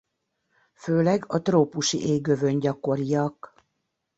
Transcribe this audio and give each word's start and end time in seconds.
Főleg 0.73 1.25
a 1.27 1.41
trópusi 1.41 2.01
égövön 2.07 2.59
gyakoriak. 2.59 3.53